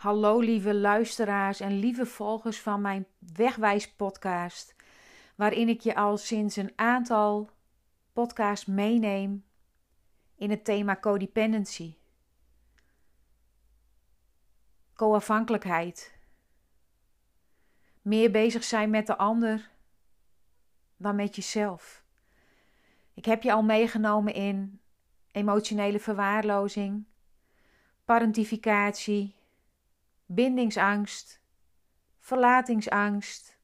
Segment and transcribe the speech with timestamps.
[0.00, 4.74] Hallo lieve luisteraars en lieve volgers van mijn Wegwijs podcast,
[5.34, 7.50] waarin ik je al sinds een aantal
[8.12, 9.44] podcasts meeneem
[10.34, 11.94] in het thema codependency.
[14.94, 16.18] Co-afhankelijkheid.
[18.02, 19.70] Meer bezig zijn met de ander
[20.96, 22.04] dan met jezelf.
[23.14, 24.80] Ik heb je al meegenomen in
[25.32, 27.04] emotionele verwaarlozing,
[28.04, 29.38] parentificatie,
[30.34, 31.40] bindingsangst,
[32.18, 33.58] verlatingsangst,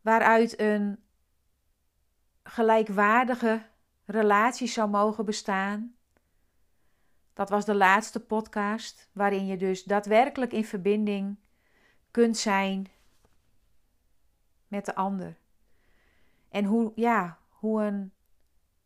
[0.00, 1.04] waaruit een
[2.42, 3.66] gelijkwaardige
[4.04, 5.96] relatie zou mogen bestaan.
[7.32, 11.36] Dat was de laatste podcast, waarin je dus daadwerkelijk in verbinding
[12.10, 12.86] kunt zijn
[14.68, 15.36] met de ander.
[16.48, 18.12] En hoe, ja, hoe een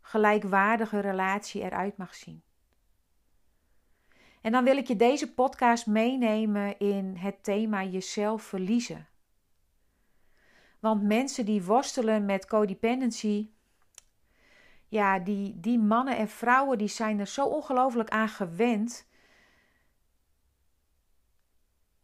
[0.01, 2.43] gelijkwaardige relatie eruit mag zien.
[4.41, 9.09] En dan wil ik je deze podcast meenemen in het thema jezelf verliezen.
[10.79, 13.51] Want mensen die worstelen met codependency,
[14.89, 19.09] ja, die, die mannen en vrouwen die zijn er zo ongelooflijk aan gewend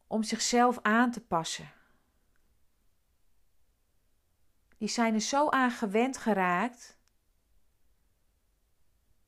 [0.06, 1.72] om zichzelf aan te passen.
[4.78, 6.98] Die zijn er zo aan gewend geraakt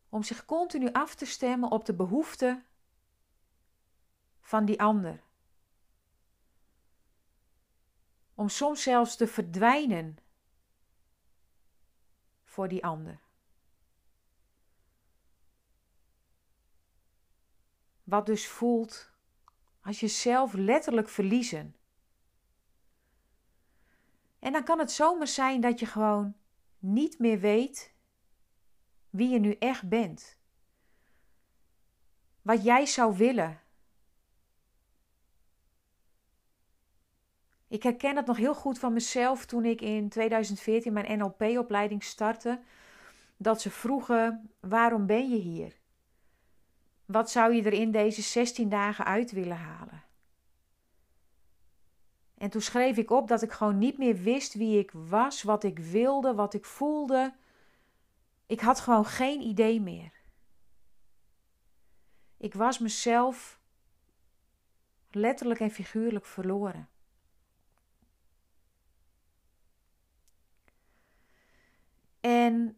[0.08, 2.67] om zich continu af te stemmen op de behoeften
[4.48, 5.22] van die ander.
[8.34, 10.18] Om soms zelfs te verdwijnen
[12.44, 13.20] voor die ander.
[18.04, 19.10] Wat dus voelt
[19.80, 21.76] als je zelf letterlijk verliezen.
[24.38, 26.36] En dan kan het zomaar zijn dat je gewoon
[26.78, 27.94] niet meer weet
[29.10, 30.36] wie je nu echt bent.
[32.42, 33.66] Wat jij zou willen.
[37.68, 42.60] Ik herken het nog heel goed van mezelf toen ik in 2014 mijn NLP-opleiding startte.
[43.36, 45.76] Dat ze vroegen: waarom ben je hier?
[47.04, 50.02] Wat zou je er in deze 16 dagen uit willen halen?
[52.38, 55.64] En toen schreef ik op dat ik gewoon niet meer wist wie ik was, wat
[55.64, 57.34] ik wilde, wat ik voelde.
[58.46, 60.12] Ik had gewoon geen idee meer.
[62.36, 63.60] Ik was mezelf
[65.10, 66.88] letterlijk en figuurlijk verloren.
[72.20, 72.76] En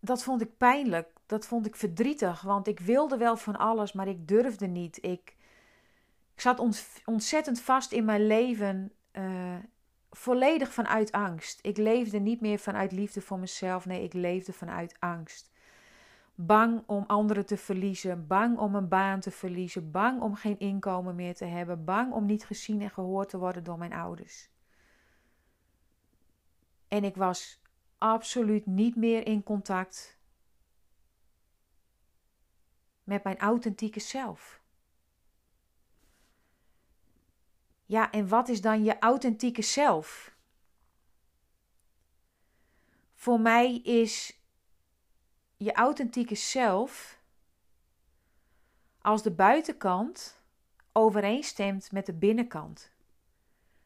[0.00, 4.08] dat vond ik pijnlijk, dat vond ik verdrietig, want ik wilde wel van alles, maar
[4.08, 4.96] ik durfde niet.
[4.96, 5.36] Ik,
[6.34, 6.62] ik zat
[7.04, 9.54] ontzettend vast in mijn leven, uh,
[10.10, 11.58] volledig vanuit angst.
[11.62, 15.52] Ik leefde niet meer vanuit liefde voor mezelf, nee, ik leefde vanuit angst.
[16.34, 21.14] Bang om anderen te verliezen, bang om een baan te verliezen, bang om geen inkomen
[21.14, 24.48] meer te hebben, bang om niet gezien en gehoord te worden door mijn ouders.
[26.94, 27.60] En ik was
[27.98, 30.18] absoluut niet meer in contact
[33.04, 34.62] met mijn authentieke zelf.
[37.84, 40.36] Ja, en wat is dan je authentieke zelf?
[43.14, 44.40] Voor mij is
[45.56, 47.20] je authentieke zelf
[48.98, 50.42] als de buitenkant
[50.92, 52.92] overeenstemt met de binnenkant.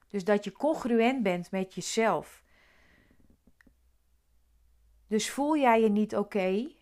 [0.09, 2.47] Dus dat je congruent bent met jezelf.
[5.09, 6.73] Dus voel jij je niet oké,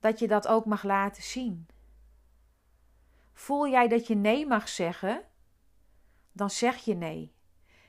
[0.00, 1.66] dat je dat ook mag laten zien.
[3.32, 5.24] Voel jij dat je nee mag zeggen,
[6.32, 7.32] dan zeg je nee.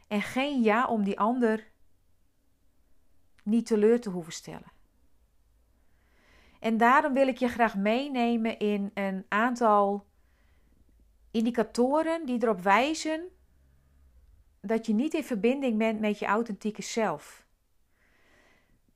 [0.07, 1.71] En geen ja om die ander
[3.43, 4.71] niet teleur te hoeven stellen.
[6.59, 10.07] En daarom wil ik je graag meenemen in een aantal
[11.31, 13.29] indicatoren die erop wijzen
[14.61, 17.42] dat je niet in verbinding bent met je authentieke zelf.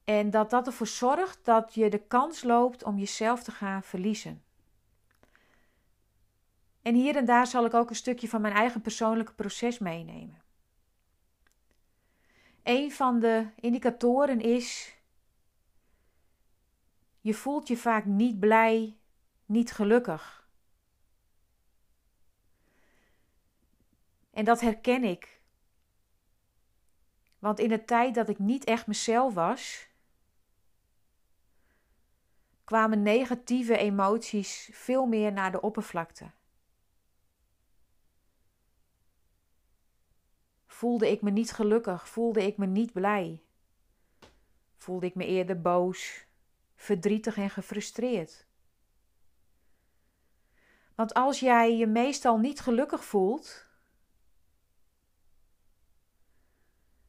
[0.07, 4.43] En dat dat ervoor zorgt dat je de kans loopt om jezelf te gaan verliezen.
[6.81, 10.41] En hier en daar zal ik ook een stukje van mijn eigen persoonlijke proces meenemen.
[12.63, 14.95] Een van de indicatoren is
[17.21, 18.97] je voelt je vaak niet blij,
[19.45, 20.47] niet gelukkig.
[24.31, 25.41] En dat herken ik.
[27.39, 29.87] Want in de tijd dat ik niet echt mezelf was,
[32.67, 36.31] kwamen negatieve emoties veel meer naar de oppervlakte.
[40.65, 43.41] Voelde ik me niet gelukkig, voelde ik me niet blij.
[44.77, 46.25] Voelde ik me eerder boos,
[46.75, 48.45] verdrietig en gefrustreerd.
[50.95, 53.67] Want als jij je meestal niet gelukkig voelt,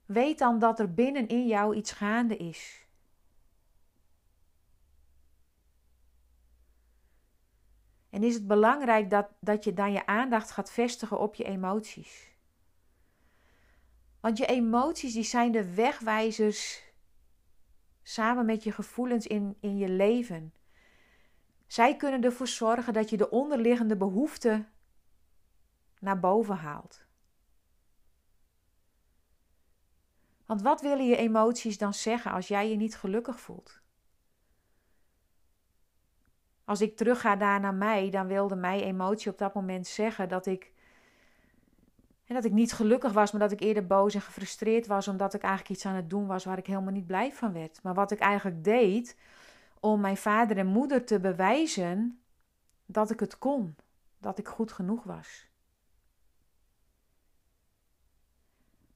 [0.06, 2.87] weet dan dat er binnenin jou iets gaande is.
[8.18, 12.32] En is het belangrijk dat, dat je dan je aandacht gaat vestigen op je emoties.
[14.20, 16.82] Want je emoties die zijn de wegwijzers
[18.02, 20.54] samen met je gevoelens in, in je leven.
[21.66, 24.68] Zij kunnen ervoor zorgen dat je de onderliggende behoeften
[26.00, 27.06] naar boven haalt.
[30.46, 33.80] Want wat willen je emoties dan zeggen als jij je niet gelukkig voelt?
[36.68, 40.46] Als ik terugga daar naar mij, dan wilde mijn emotie op dat moment zeggen dat
[40.46, 40.72] ik,
[42.26, 45.42] dat ik niet gelukkig was, maar dat ik eerder boos en gefrustreerd was omdat ik
[45.42, 47.82] eigenlijk iets aan het doen was waar ik helemaal niet blij van werd.
[47.82, 49.16] Maar wat ik eigenlijk deed
[49.80, 52.20] om mijn vader en moeder te bewijzen
[52.86, 53.76] dat ik het kon,
[54.18, 55.46] dat ik goed genoeg was.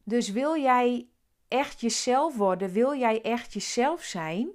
[0.03, 1.09] Dus wil jij
[1.49, 4.49] echt jezelf worden, wil jij echt jezelf zijn,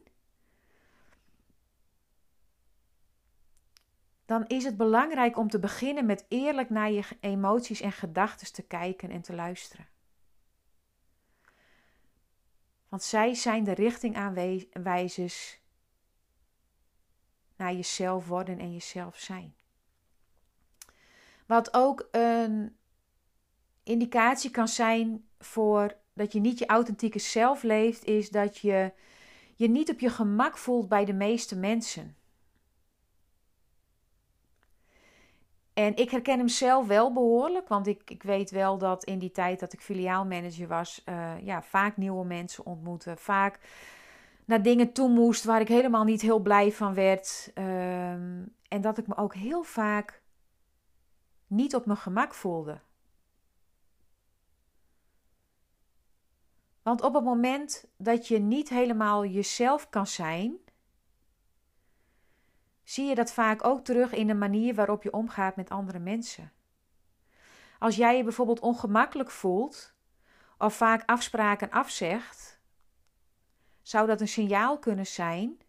[4.27, 8.62] dan is het belangrijk om te beginnen met eerlijk naar je emoties en gedachten te
[8.62, 9.88] kijken en te luisteren.
[12.89, 15.59] Want zij zijn de richtingaanwijzers
[17.56, 19.56] naar jezelf worden en jezelf zijn.
[21.45, 22.77] Wat ook een
[23.83, 28.91] indicatie kan zijn voor dat je niet je authentieke zelf leeft, is dat je
[29.56, 32.15] je niet op je gemak voelt bij de meeste mensen.
[35.77, 39.31] En ik herken hem zelf wel behoorlijk, want ik, ik weet wel dat in die
[39.31, 43.18] tijd dat ik filiaalmanager was, uh, ja, vaak nieuwe mensen ontmoette.
[43.18, 43.59] Vaak
[44.45, 47.51] naar dingen toe moest waar ik helemaal niet heel blij van werd.
[47.53, 50.21] Ehm, en dat ik me ook heel vaak
[51.47, 52.80] niet op mijn gemak voelde.
[56.81, 60.57] Want op het moment dat je niet helemaal jezelf kan zijn,
[62.88, 66.51] zie je dat vaak ook terug in de manier waarop je omgaat met andere mensen.
[67.80, 69.94] Als jij je bijvoorbeeld ongemakkelijk voelt
[70.57, 72.60] of vaak afspraken afzegt,
[73.81, 75.62] zou dat een signaal kunnen zijn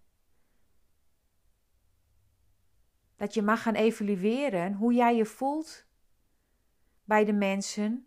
[3.16, 5.86] dat je mag gaan evalueren hoe jij je voelt
[7.04, 8.04] bij de mensen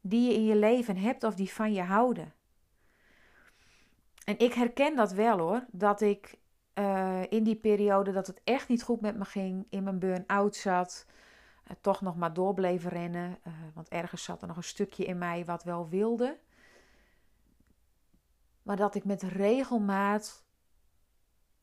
[0.00, 2.34] die je in je leven hebt of die van je houden.
[4.24, 6.42] En ik herken dat wel hoor, dat ik
[6.74, 10.56] uh, in die periode dat het echt niet goed met me ging, in mijn burn-out
[10.56, 11.06] zat,
[11.70, 13.38] uh, toch nog maar door bleef rennen.
[13.46, 16.38] Uh, want ergens zat er nog een stukje in mij wat wel wilde.
[18.62, 20.44] Maar dat ik met regelmaat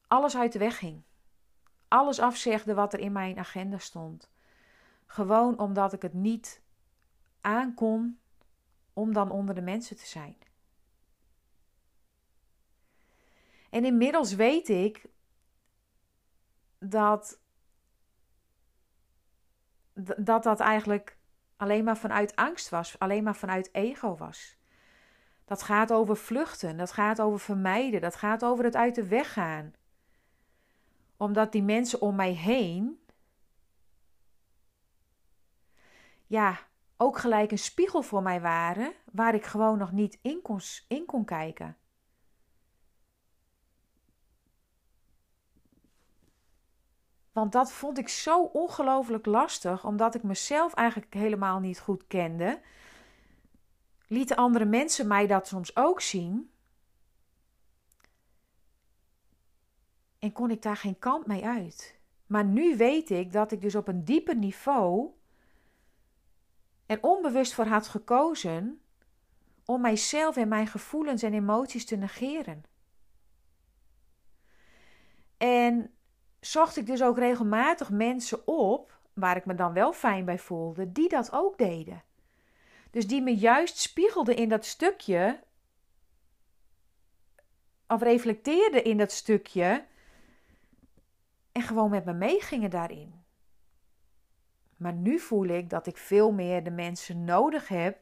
[0.08, 1.02] alles uit de weg ging.
[1.88, 4.30] Alles afzegde wat er in mijn agenda stond.
[5.06, 6.62] Gewoon omdat ik het niet
[7.42, 8.20] aankon
[8.94, 10.38] om dan onder de mensen te zijn.
[13.72, 15.06] En inmiddels weet ik
[16.80, 17.40] dat
[20.18, 21.18] dat, dat eigenlijk
[21.58, 24.58] alleen maar vanuit angst was, alleen maar vanuit ego was.
[25.46, 29.34] Dat gaat over vluchten, dat gaat over vermijden, dat gaat over het uit de weg
[29.34, 29.74] gaan.
[31.18, 33.00] Omdat die mensen om mij heen,
[36.28, 36.60] ja,
[36.98, 41.06] ook gelijk een spiegel voor mij waren, waar ik gewoon nog niet in kon, in
[41.06, 41.78] kon kijken.
[47.32, 52.62] Want dat vond ik zo ongelooflijk lastig, omdat ik mezelf eigenlijk helemaal niet goed kende.
[54.08, 56.52] Lieten andere mensen mij dat soms ook zien.
[60.20, 62.00] En kon ik daar geen kant mee uit.
[62.26, 65.10] Maar nu weet ik dat ik dus op een dieper niveau
[66.86, 68.82] er onbewust voor had gekozen
[69.66, 72.64] om mijzelf en mijn gevoelens en emoties te negeren.
[75.38, 75.94] En
[76.42, 80.92] zocht ik dus ook regelmatig mensen op, waar ik me dan wel fijn bij voelde,
[80.92, 82.04] die dat ook deden.
[82.92, 85.40] Dus die me juist spiegelden in dat stukje,
[87.88, 89.86] of reflecteerden in dat stukje
[91.52, 93.24] en gewoon met me meegingen daarin.
[94.78, 98.00] Maar nu voel ik dat ik veel meer de mensen nodig heb.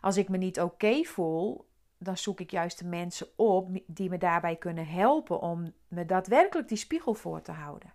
[0.00, 1.66] Als ik me niet oké voel,
[1.98, 6.68] dan zoek ik juist de mensen op die me daarbij kunnen helpen om me daadwerkelijk
[6.68, 7.92] die spiegel voor te houden.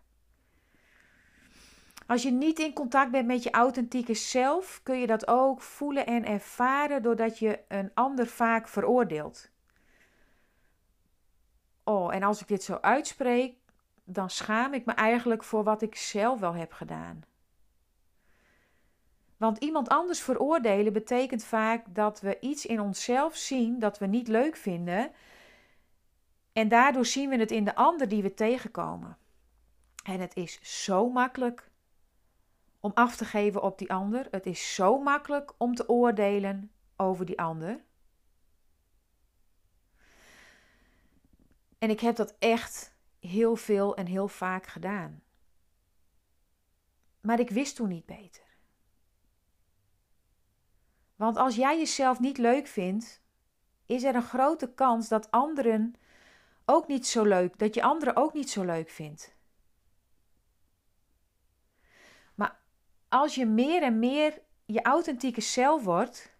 [2.07, 6.05] Als je niet in contact bent met je authentieke zelf, kun je dat ook voelen
[6.05, 9.49] en ervaren doordat je een ander vaak veroordeelt.
[11.83, 13.55] Oh, en als ik dit zo uitspreek,
[14.03, 17.23] dan schaam ik me eigenlijk voor wat ik zelf wel heb gedaan.
[19.39, 24.27] Want iemand anders veroordelen betekent vaak dat we iets in onszelf zien dat we niet
[24.27, 25.11] leuk vinden.
[26.53, 29.17] En daardoor zien we het in de ander die we tegenkomen.
[30.03, 31.71] En het is zo makkelijk
[32.79, 34.27] om af te geven op die ander.
[34.31, 37.83] Het is zo makkelijk om te oordelen over die ander.
[41.77, 45.23] En ik heb dat echt heel veel en heel vaak gedaan.
[47.21, 48.48] Maar ik wist toen niet beter.
[51.19, 53.21] Want als jij jezelf niet leuk vindt,
[53.85, 55.95] is er een grote kans dat anderen
[56.65, 59.35] ook niet zo leuk, dat je anderen ook niet zo leuk vindt.
[62.35, 62.59] Maar
[63.09, 66.35] als je meer en meer je authentieke zelf wordt,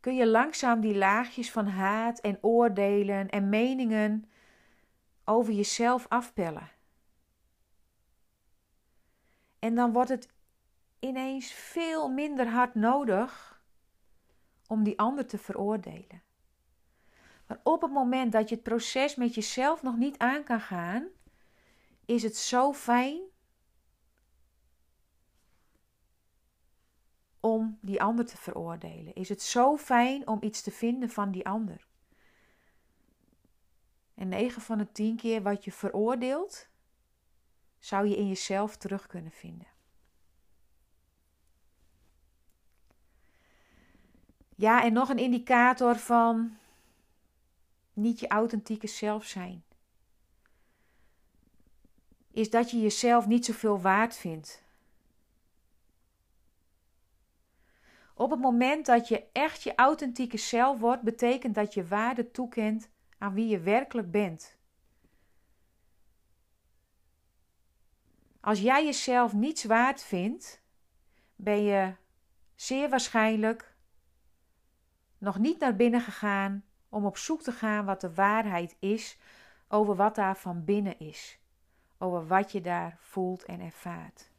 [0.00, 4.30] kun je langzaam die laagjes van haat en oordelen en meningen
[5.24, 6.70] over jezelf afpellen.
[9.58, 10.31] En dan wordt het
[11.04, 13.60] ineens veel minder hard nodig
[14.66, 16.22] om die ander te veroordelen.
[17.46, 21.08] Maar op het moment dat je het proces met jezelf nog niet aan kan gaan,
[22.04, 23.20] is het zo fijn
[27.40, 29.14] om die ander te veroordelen.
[29.14, 31.86] Is het zo fijn om iets te vinden van die ander.
[34.14, 36.68] En 9 van de 10 keer wat je veroordeelt,
[37.78, 39.71] zou je in jezelf terug kunnen vinden.
[44.62, 46.56] Ja, en nog een indicator van
[47.92, 49.64] niet je authentieke zelf zijn.
[52.30, 54.62] Is dat je jezelf niet zoveel waard vindt.
[58.14, 62.88] Op het moment dat je echt je authentieke zelf wordt, betekent dat je waarde toekent
[63.18, 64.56] aan wie je werkelijk bent.
[68.40, 70.62] Als jij jezelf niets waard vindt,
[71.36, 71.94] ben je
[72.54, 73.71] zeer waarschijnlijk
[75.22, 79.18] nog niet naar binnen gegaan om op zoek te gaan wat de waarheid is
[79.68, 81.38] over wat daar van binnen is,
[81.98, 84.30] over wat je daar voelt en ervaart.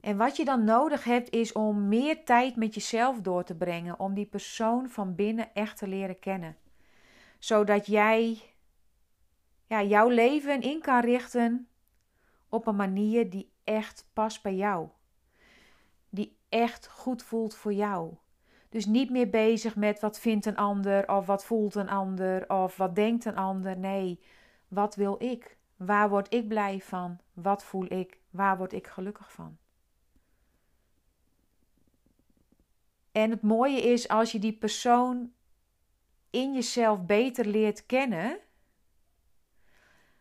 [0.00, 3.98] En wat je dan nodig hebt is om meer tijd met jezelf door te brengen,
[3.98, 6.56] om die persoon van binnen echt te leren kennen.
[7.38, 8.42] Zodat jij
[9.66, 11.68] ja, jouw leven in kan richten
[12.48, 14.88] op een manier die echt past bij jou
[16.54, 18.14] echt goed voelt voor jou.
[18.68, 22.76] Dus niet meer bezig met wat vindt een ander of wat voelt een ander of
[22.76, 23.78] wat denkt een ander.
[23.78, 24.20] Nee,
[24.68, 25.56] wat wil ik?
[25.76, 27.18] Waar word ik blij van?
[27.32, 28.18] Wat voel ik?
[28.30, 29.56] Waar word ik gelukkig van?
[33.12, 35.32] En het mooie is als je die persoon
[36.30, 38.38] in jezelf beter leert kennen,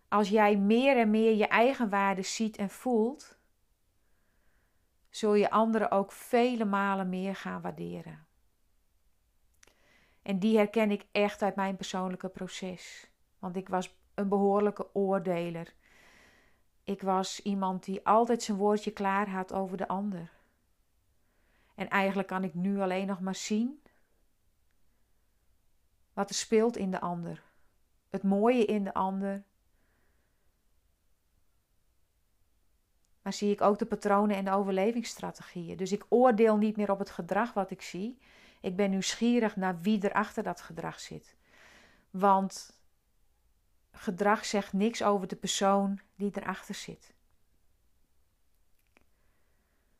[0.07, 3.37] als jij meer en meer je eigen waarde ziet en voelt,
[5.15, 8.25] zul je anderen ook vele malen meer gaan waarderen.
[10.21, 13.09] En die herken ik echt uit mijn persoonlijke proces.
[13.39, 15.73] Want ik was een behoorlijke oordeler.
[16.83, 20.31] Ik was iemand die altijd zijn woordje klaar had over de ander.
[21.75, 23.81] En eigenlijk kan ik nu alleen nog maar zien
[26.13, 27.43] wat er speelt in de ander.
[28.09, 29.43] Het mooie in de ander,
[33.23, 35.77] maar zie ik ook de patronen en de overlevingsstrategieën.
[35.77, 38.17] Dus ik oordeel niet meer op het gedrag wat ik zie.
[38.61, 41.35] Ik ben nieuwsgierig naar wie er achter dat gedrag zit.
[42.11, 42.81] Want
[43.91, 47.13] gedrag zegt niks over de persoon die erachter zit.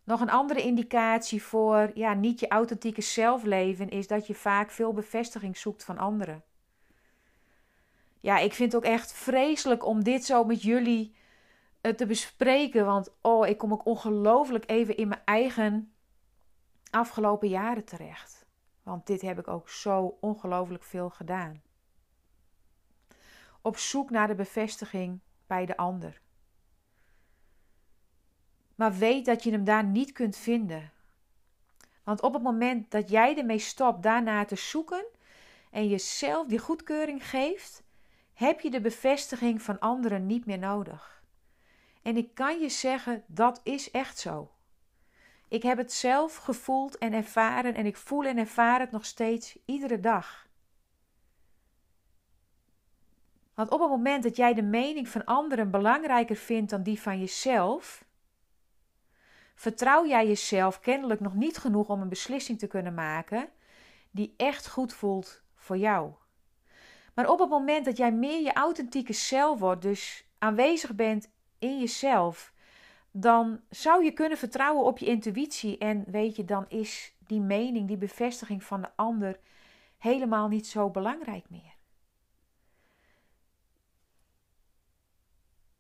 [0.04, 4.94] Nog een andere indicatie voor ja, niet je authentieke zelfleven is dat je vaak veel
[4.94, 6.44] bevestiging zoekt van anderen.
[8.20, 11.16] Ja, ik vind het ook echt vreselijk om dit zo met jullie
[11.92, 12.86] te bespreken.
[12.86, 15.94] Want oh, ik kom ook ongelooflijk even in mijn eigen
[16.90, 18.46] afgelopen jaren terecht.
[18.84, 21.62] Want dit heb ik ook zo ongelooflijk veel gedaan.
[23.62, 26.22] Op zoek naar de bevestiging bij de ander.
[28.76, 30.92] Maar weet dat je hem daar niet kunt vinden.
[32.04, 35.06] Want op het moment dat jij ermee stopt daarna te zoeken
[35.72, 37.84] en jezelf die goedkeuring geeft,
[38.34, 41.23] heb je de bevestiging van anderen niet meer nodig.
[42.04, 44.52] En ik kan je zeggen, dat is echt zo.
[45.48, 49.58] Ik heb het zelf gevoeld en ervaren en ik voel en ervaar het nog steeds
[49.66, 50.48] iedere dag.
[53.54, 57.20] Want op het moment dat jij de mening van anderen belangrijker vindt dan die van
[57.20, 58.06] jezelf,
[59.56, 63.50] vertrouw jij jezelf kennelijk nog niet genoeg om een beslissing te kunnen maken
[64.12, 66.12] die echt goed voelt voor jou.
[67.14, 71.32] Maar op het moment dat jij meer je authentieke zelf wordt, dus aanwezig bent
[71.64, 72.54] in jezelf,
[73.12, 75.78] dan zou je kunnen vertrouwen op je intuïtie.
[75.78, 79.40] En weet je, dan is die mening, die bevestiging van de ander
[79.98, 81.76] helemaal niet zo belangrijk meer.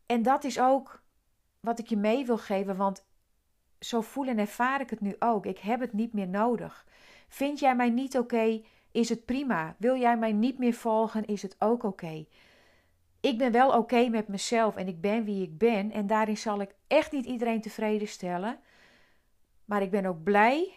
[0.05, 1.01] En dat is ook
[1.59, 3.05] wat ik je mee wil geven, want
[3.79, 5.45] zo voel en ervaar ik het nu ook.
[5.45, 6.85] Ik heb het niet meer nodig.
[7.27, 8.61] Vind jij mij niet oké,
[8.91, 9.75] is het prima.
[9.77, 12.25] Wil jij mij niet meer volgen, is het ook oké.
[13.23, 15.91] Ik ben wel oké met mezelf en ik ben wie ik ben.
[15.91, 18.59] En daarin zal ik echt niet iedereen tevreden stellen.
[19.65, 20.73] Maar ik ben ook blij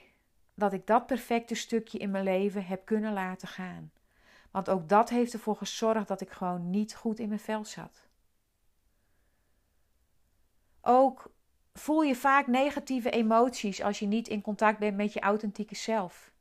[0.54, 3.92] dat ik dat perfecte stukje in mijn leven heb kunnen laten gaan.
[4.50, 8.08] Want ook dat heeft ervoor gezorgd dat ik gewoon niet goed in mijn vel zat.
[10.80, 11.30] Ook
[11.72, 16.32] voel je vaak negatieve emoties als je niet in contact bent met je authentieke zelf.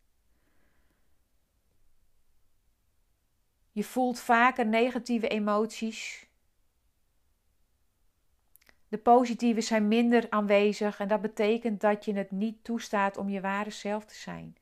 [3.76, 6.28] Je voelt vaker negatieve emoties.
[8.88, 13.42] De positieve zijn minder aanwezig en dat betekent dat je het niet toestaat om je
[13.42, 14.58] ware zelf te zijn.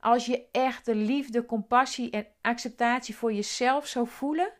[0.00, 4.52] Als je echt de liefde, compassie en acceptatie voor jezelf zou voelen,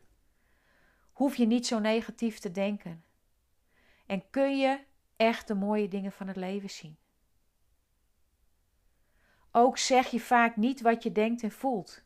[1.13, 3.05] hoef je niet zo negatief te denken.
[4.07, 4.79] En kun je
[5.17, 6.97] echt de mooie dingen van het leven zien.
[9.51, 12.03] Ook zeg je vaak niet wat je denkt en voelt.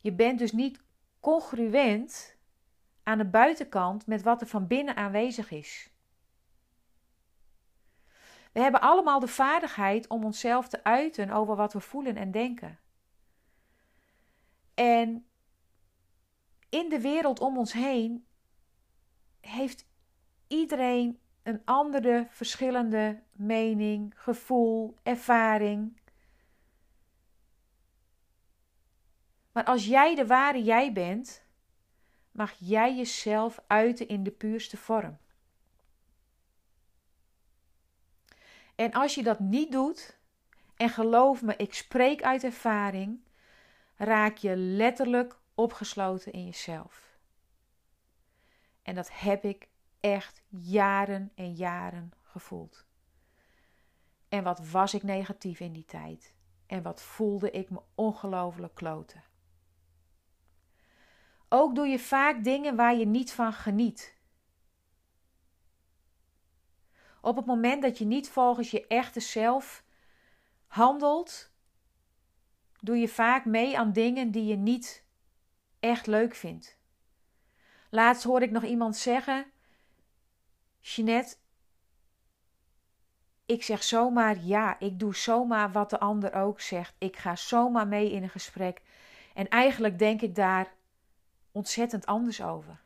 [0.00, 0.84] Je bent dus niet
[1.26, 2.36] congruent
[3.02, 5.90] aan de buitenkant met wat er van binnen aanwezig is.
[8.52, 12.78] We hebben allemaal de vaardigheid om onszelf te uiten over wat we voelen en denken.
[14.74, 15.26] En
[16.68, 18.26] in de wereld om ons heen
[19.40, 19.86] heeft
[20.46, 26.00] iedereen een andere, verschillende mening, gevoel, ervaring.
[29.56, 31.42] Maar als jij de ware jij bent,
[32.30, 35.18] mag jij jezelf uiten in de puurste vorm.
[38.74, 40.18] En als je dat niet doet,
[40.74, 43.24] en geloof me, ik spreek uit ervaring,
[43.96, 47.18] raak je letterlijk opgesloten in jezelf.
[48.82, 49.68] En dat heb ik
[50.00, 52.86] echt jaren en jaren gevoeld.
[54.28, 56.34] En wat was ik negatief in die tijd?
[56.66, 59.34] En wat voelde ik me ongelooflijk kloten?
[61.48, 64.14] Ook doe je vaak dingen waar je niet van geniet.
[67.20, 69.84] Op het moment dat je niet volgens je echte zelf
[70.66, 71.50] handelt,
[72.80, 75.04] doe je vaak mee aan dingen die je niet
[75.80, 76.78] echt leuk vindt.
[77.90, 79.46] Laatst hoorde ik nog iemand zeggen:
[80.80, 81.36] Jeanette,
[83.46, 86.94] ik zeg zomaar ja, ik doe zomaar wat de ander ook zegt.
[86.98, 88.82] Ik ga zomaar mee in een gesprek.
[89.34, 90.74] En eigenlijk denk ik daar
[91.56, 92.80] ontzettend anders over.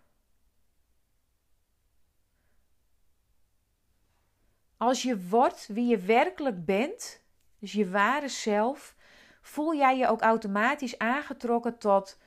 [4.76, 7.22] Als je wordt wie je werkelijk bent,
[7.58, 8.96] dus je ware zelf,
[9.42, 12.18] voel jij je ook automatisch aangetrokken tot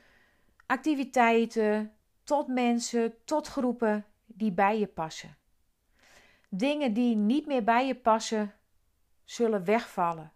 [0.66, 1.92] activiteiten,
[2.24, 5.36] tot mensen, tot groepen die bij je passen.
[6.48, 8.54] Dingen die niet meer bij je passen,
[9.24, 10.32] zullen wegvallen.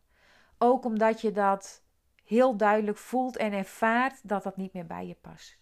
[0.58, 1.82] Ook omdat je dat
[2.24, 5.58] heel duidelijk voelt en ervaart dat dat niet meer bij je past.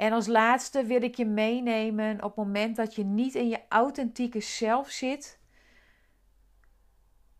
[0.00, 3.60] En als laatste wil ik je meenemen op het moment dat je niet in je
[3.68, 5.38] authentieke zelf zit,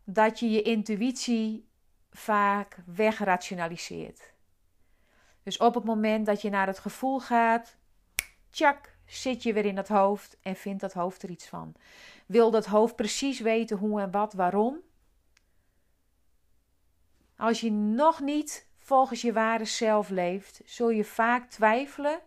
[0.03, 1.67] dat je je intuïtie
[2.11, 4.33] vaak wegrationaliseert.
[5.43, 7.77] Dus op het moment dat je naar het gevoel gaat,
[8.49, 11.75] tjak, zit je weer in dat hoofd en vindt dat hoofd er iets van.
[12.25, 14.79] Wil dat hoofd precies weten hoe en wat, waarom?
[17.35, 22.21] Als je nog niet volgens je ware zelf leeft, zul je vaak twijfelen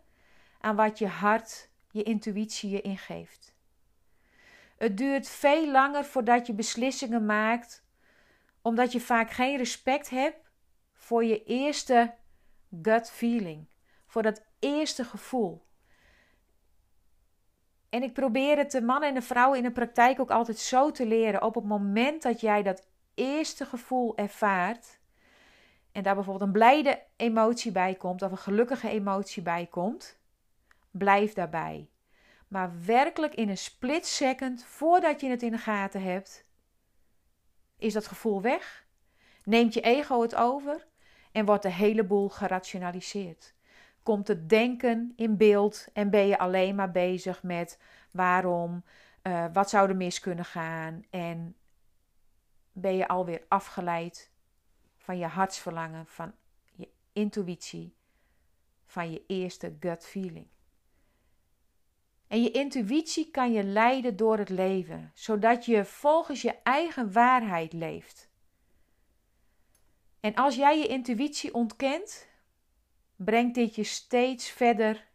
[0.65, 3.55] aan wat je hart, je intuïtie je ingeeft.
[4.77, 7.85] Het duurt veel langer voordat je beslissingen maakt,
[8.63, 10.51] omdat je vaak geen respect hebt
[10.95, 12.15] voor je eerste
[12.83, 13.67] gut feeling,
[14.07, 15.63] voor dat eerste gevoel.
[17.89, 20.91] En ik probeer het de mannen en de vrouwen in de praktijk ook altijd zo
[20.91, 21.43] te leren.
[21.43, 24.99] Op het moment dat jij dat eerste gevoel ervaart,
[25.93, 30.23] en daar bijvoorbeeld een blijde emotie bij komt of een gelukkige emotie bij komt,
[30.95, 31.89] blijf daarbij.
[32.49, 36.45] Maar werkelijk in een split second, voordat je het in de gaten hebt,
[37.79, 38.87] is dat gevoel weg.
[39.45, 40.87] Neemt je ego het over
[41.33, 43.55] en wordt de hele boel gerationaliseerd.
[44.03, 47.79] Komt het denken in beeld en ben je alleen maar bezig met
[48.11, 48.85] waarom,
[49.23, 51.57] uh, wat zou er mis kunnen gaan en
[52.73, 54.33] ben je alweer afgeleid
[54.97, 56.35] van je hartsverlangen, van
[56.73, 57.97] je intuïtie,
[58.87, 60.47] van je eerste gut feeling.
[62.35, 67.73] En je intuïtie kan je leiden door het leven, zodat je volgens je eigen waarheid
[67.73, 68.31] leeft.
[70.21, 72.29] En als jij je intuïtie ontkent,
[73.17, 75.09] brengt dit je steeds verder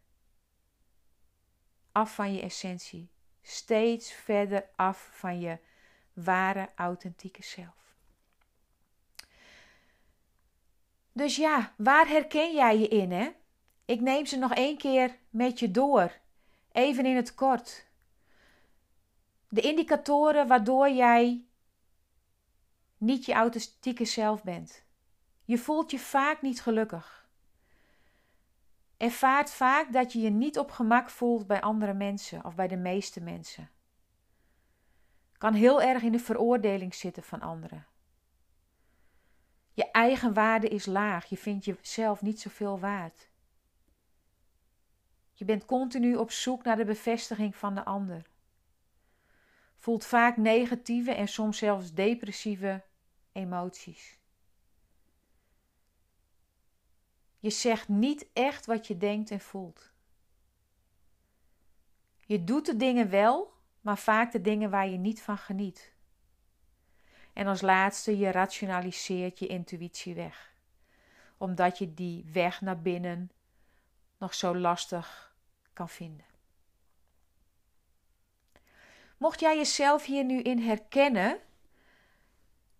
[1.91, 5.59] af van je essentie, steeds verder af van je
[6.13, 7.95] ware, authentieke zelf.
[11.11, 13.29] Dus ja, waar herken jij je in, hè?
[13.85, 16.19] Ik neem ze nog één keer met je door,
[16.71, 17.87] even in het kort.
[19.49, 21.43] De indicatoren waardoor jij
[22.97, 24.83] niet je authentieke zelf bent.
[25.45, 27.27] Je voelt je vaak niet gelukkig.
[28.97, 32.77] Ervaart vaak dat je je niet op gemak voelt bij andere mensen of bij de
[32.77, 33.69] meeste mensen.
[35.37, 37.87] Kan heel erg in de veroordeling zitten van anderen.
[39.73, 41.25] Je eigen waarde is laag.
[41.25, 43.28] Je vindt jezelf niet zoveel waard.
[45.39, 48.29] Je bent continu op zoek naar de bevestiging van de ander.
[49.75, 52.83] Voelt vaak negatieve en soms zelfs depressieve
[53.31, 54.17] emoties.
[57.39, 59.91] Je zegt niet echt wat je denkt en voelt.
[62.25, 65.93] Je doet de dingen wel, maar vaak de dingen waar je niet van geniet.
[67.33, 70.53] En als laatste, je rationaliseert je intuïtie weg,
[71.37, 73.31] omdat je die weg naar binnen
[74.17, 75.28] nog zo lastig
[75.79, 76.25] kan vinden.
[79.17, 81.39] Mocht jij jezelf hier nu in herkennen,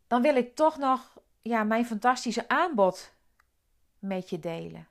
[0.07, 3.13] dan wil ik toch nog ja, mijn fantastische aanbod
[3.99, 4.87] met je delen.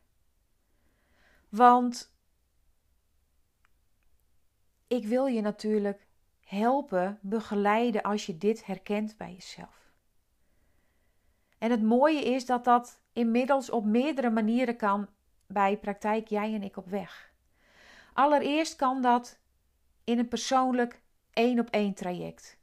[1.48, 2.14] Want
[4.86, 6.06] ik wil je natuurlijk
[6.40, 9.92] helpen, begeleiden als je dit herkent bij jezelf.
[11.58, 15.08] En het mooie is dat dat inmiddels op meerdere manieren kan
[15.46, 17.27] bij praktijk Jij en ik op weg.
[18.18, 19.38] Allereerst kan dat
[20.04, 21.02] in een persoonlijk
[21.32, 22.58] één op één traject.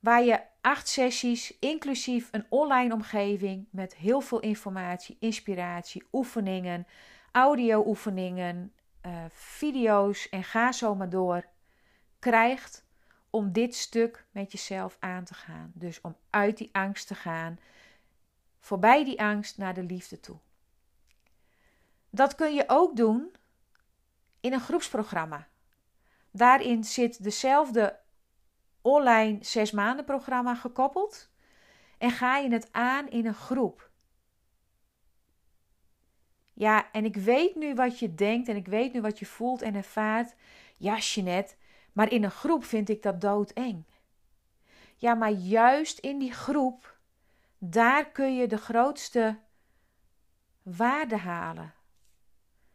[0.00, 6.86] Waar je acht sessies, inclusief een online omgeving met heel veel informatie, inspiratie, oefeningen,
[7.32, 8.72] audio-oefeningen,
[9.06, 11.46] uh, video's en ga zo maar door
[12.18, 12.86] krijgt
[13.30, 15.72] om dit stuk met jezelf aan te gaan.
[15.74, 17.58] Dus om uit die angst te gaan,
[18.58, 20.38] voorbij die angst naar de liefde toe.
[22.14, 23.34] Dat kun je ook doen
[24.40, 25.48] in een groepsprogramma.
[26.30, 28.00] Daarin zit dezelfde
[28.82, 31.30] online zes maanden programma gekoppeld
[31.98, 33.90] en ga je het aan in een groep.
[36.52, 39.62] Ja, en ik weet nu wat je denkt en ik weet nu wat je voelt
[39.62, 40.34] en ervaart.
[40.76, 41.54] Ja, Jeanette,
[41.92, 43.84] maar in een groep vind ik dat doodeng.
[44.96, 46.98] Ja, maar juist in die groep,
[47.58, 49.38] daar kun je de grootste
[50.62, 51.74] waarde halen.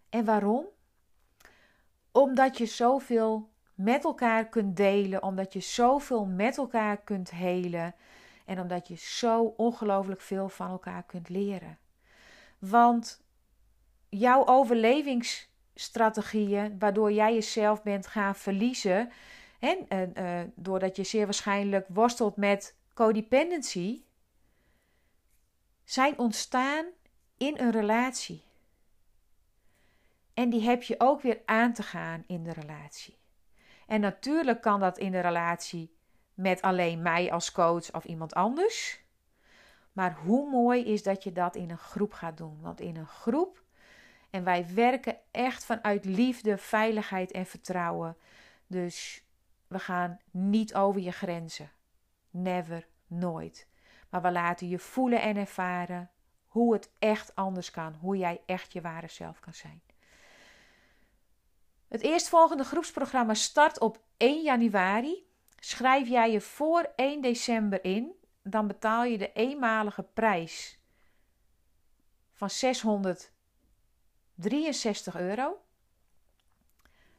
[0.09, 0.65] En waarom?
[2.11, 7.95] Omdat je zoveel met elkaar kunt delen, omdat je zoveel met elkaar kunt helen
[8.45, 11.77] en omdat je zo ongelooflijk veel van elkaar kunt leren.
[12.59, 13.21] Want
[14.09, 19.11] jouw overlevingsstrategieën, waardoor jij jezelf bent gaan verliezen,
[19.59, 24.01] en uh, doordat je zeer waarschijnlijk worstelt met codependency,
[25.83, 26.85] zijn ontstaan
[27.37, 28.48] in een relatie.
[30.39, 33.17] En die heb je ook weer aan te gaan in de relatie.
[33.87, 35.95] En natuurlijk kan dat in de relatie
[36.33, 39.03] met alleen mij als coach of iemand anders.
[39.91, 42.61] Maar hoe mooi is dat je dat in een groep gaat doen?
[42.61, 43.63] Want in een groep
[44.29, 48.17] en wij werken echt vanuit liefde, veiligheid en vertrouwen.
[48.67, 49.23] Dus
[49.67, 51.71] we gaan niet over je grenzen.
[52.29, 53.67] Never, nooit.
[54.09, 56.09] Maar we laten je voelen en ervaren
[56.47, 57.95] hoe het echt anders kan.
[57.99, 59.81] Hoe jij echt je ware zelf kan zijn.
[61.89, 65.27] Het eerstvolgende groepsprogramma start op 1 januari.
[65.59, 68.11] Schrijf jij je voor 1 december in,
[68.43, 70.79] dan betaal je de eenmalige prijs
[72.33, 73.31] van 600
[74.35, 75.61] 63 euro.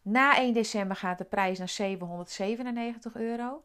[0.02, 3.64] Na 1 december gaat de prijs naar 797 euro.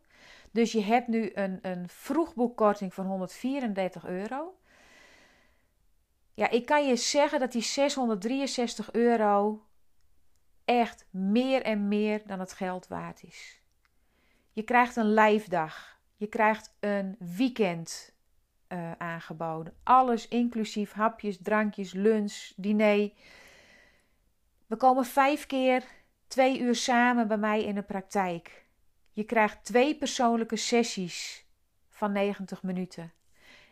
[0.51, 4.57] Dus je hebt nu een, een vroegboekkorting van 134 euro.
[6.33, 9.65] Ja, ik kan je zeggen dat die 663 euro
[10.65, 13.62] echt meer en meer dan het geld waard is.
[14.51, 15.99] Je krijgt een lijfdag.
[16.15, 18.13] Je krijgt een weekend
[18.69, 19.73] uh, aangeboden.
[19.84, 23.12] Alles inclusief hapjes, drankjes, lunch, diner.
[24.67, 25.84] We komen vijf keer
[26.28, 28.65] twee uur samen bij mij in de praktijk.
[29.12, 31.45] Je krijgt twee persoonlijke sessies
[31.89, 33.13] van 90 minuten.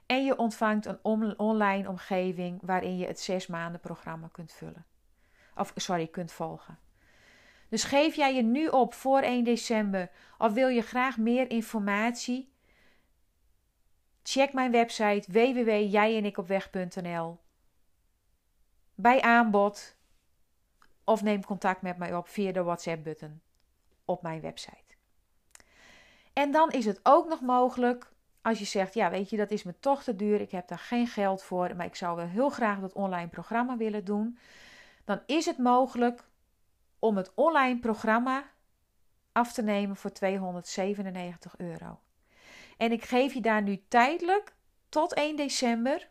[0.06, 1.04] En je ontvangt een
[1.38, 4.86] online omgeving waarin je het zes maanden programma kunt vullen.
[5.56, 6.78] Of sorry, kunt volgen.
[7.74, 12.54] Dus geef jij je nu op voor 1 december of wil je graag meer informatie?
[14.24, 17.40] Check mijn website www.jijenikopweg.nl
[18.96, 19.96] bij aanbod
[21.04, 23.42] of neem contact met mij op via de WhatsApp-button
[24.06, 24.96] op mijn website.
[26.34, 29.64] En dan is het ook nog mogelijk als je zegt: Ja, weet je, dat is
[29.64, 32.50] me toch te duur, ik heb daar geen geld voor, maar ik zou wel heel
[32.50, 34.38] graag dat online programma willen doen.
[35.06, 36.24] Dan is het mogelijk
[37.04, 38.44] om het online programma
[39.32, 42.00] af te nemen voor 297 euro.
[42.78, 44.54] En ik geef je daar nu tijdelijk
[44.90, 46.10] tot 1 december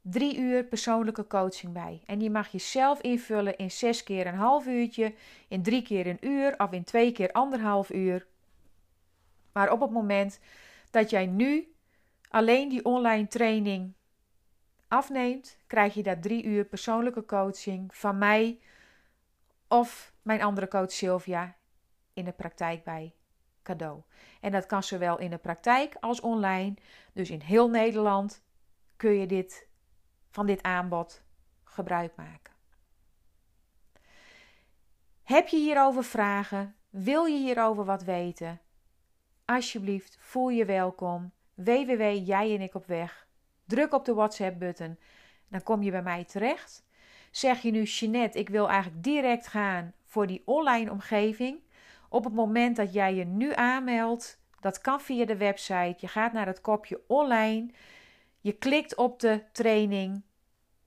[0.00, 2.02] drie uur persoonlijke coaching bij.
[2.06, 5.14] En die mag je zelf invullen in zes keer een half uurtje,
[5.48, 8.26] in drie keer een uur of in twee keer anderhalf uur.
[9.52, 10.40] Maar op het moment
[10.90, 11.72] dat jij nu
[12.28, 13.92] alleen die online training
[14.88, 18.58] afneemt, krijg je daar drie uur persoonlijke coaching van mij
[19.68, 21.56] of mijn andere coach Sylvia
[22.12, 23.14] in de praktijk bij
[23.62, 24.02] cadeau.
[24.40, 26.74] En dat kan zowel in de praktijk als online.
[27.12, 28.42] Dus in heel Nederland
[28.96, 29.68] kun je dit,
[30.30, 31.22] van dit aanbod
[31.64, 32.52] gebruik maken.
[35.22, 36.76] Heb je hierover vragen?
[36.90, 38.60] Wil je hierover wat weten?
[39.44, 41.32] Alsjeblieft, voel je welkom.
[41.54, 43.26] www jij en ik op weg.
[43.64, 44.98] Druk op de WhatsApp-button.
[45.48, 46.86] Dan kom je bij mij terecht.
[47.30, 51.60] Zeg je nu, Jeanette, ik wil eigenlijk direct gaan voor die online omgeving.
[52.08, 55.96] Op het moment dat jij je nu aanmeldt, dat kan via de website.
[55.98, 57.70] Je gaat naar het kopje online.
[58.40, 60.22] Je klikt op de training.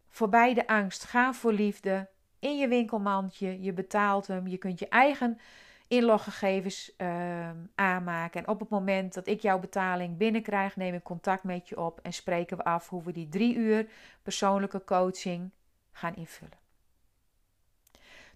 [0.10, 2.10] Voorbij de angst, ga voor liefde.
[2.40, 4.48] In je winkelmandje, je betaalt hem.
[4.48, 5.40] Je kunt je eigen
[5.88, 8.42] inloggegevens uh, aanmaken.
[8.42, 12.00] En op het moment dat ik jouw betaling binnenkrijg, neem ik contact met je op
[12.00, 13.90] en spreken we af hoe we die drie uur
[14.24, 15.52] persoonlijke coaching
[15.92, 16.60] gaan invullen.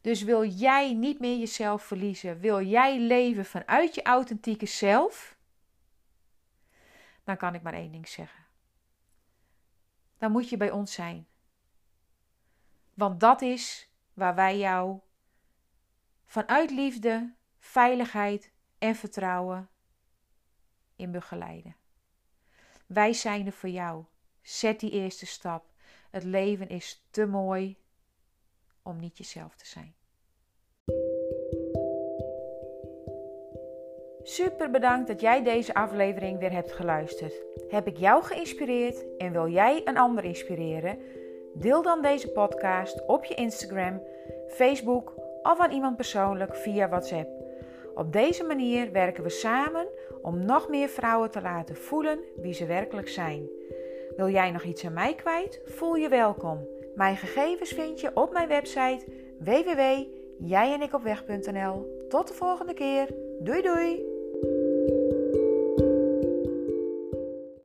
[0.02, 5.38] Dus wil jij niet meer jezelf verliezen, wil jij leven vanuit je authentieke zelf,
[7.24, 8.44] dan kan ik maar één ding zeggen.
[10.18, 11.28] Dan moet je bij ons zijn.
[12.94, 15.00] Want dat is waar wij jou
[16.26, 19.70] vanuit liefde, veiligheid en vertrouwen
[20.96, 21.76] in begeleiden.
[22.86, 24.06] Wij zijn er voor jou.
[24.42, 25.74] Zet die eerste stap.
[26.16, 27.78] Het leven is te mooi
[28.84, 29.96] om niet jezelf te zijn.
[34.24, 37.34] Super bedankt dat jij deze aflevering weer hebt geluisterd.
[37.70, 41.00] Heb ik jou geïnspireerd en wil jij een ander inspireren?
[41.54, 44.02] Deel dan deze podcast op je Instagram,
[44.48, 47.30] Facebook of aan iemand persoonlijk via WhatsApp.
[47.96, 49.88] Op deze manier werken we samen
[50.22, 53.50] om nog meer vrouwen te laten voelen wie ze werkelijk zijn.
[54.16, 55.62] Wil jij nog iets aan mij kwijt?
[55.66, 56.68] Voel je welkom.
[56.96, 59.06] Mijn gegevens vind je op mijn website
[59.40, 62.06] www.jijenikopweg.nl.
[62.10, 63.08] Tot de volgende keer.
[63.40, 64.15] Doei doei!